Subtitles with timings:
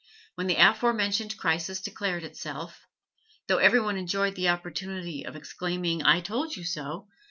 [0.33, 2.87] When the afore mentioned crisis declared itself,
[3.47, 7.07] though every one enjoyed the opportunity of exclaiming 'I told you so!'